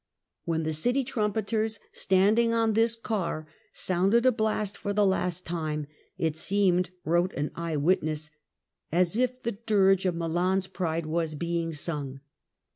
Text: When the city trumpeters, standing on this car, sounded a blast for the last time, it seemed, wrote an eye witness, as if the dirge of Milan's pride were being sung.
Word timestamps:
When 0.45 0.63
the 0.63 0.73
city 0.73 1.03
trumpeters, 1.03 1.79
standing 1.91 2.55
on 2.55 2.73
this 2.73 2.95
car, 2.95 3.45
sounded 3.71 4.25
a 4.25 4.31
blast 4.31 4.75
for 4.75 4.93
the 4.93 5.05
last 5.05 5.45
time, 5.45 5.85
it 6.17 6.39
seemed, 6.39 6.89
wrote 7.05 7.33
an 7.33 7.51
eye 7.53 7.77
witness, 7.77 8.31
as 8.91 9.15
if 9.15 9.43
the 9.43 9.51
dirge 9.51 10.07
of 10.07 10.15
Milan's 10.15 10.65
pride 10.65 11.05
were 11.05 11.27
being 11.37 11.71
sung. 11.71 12.19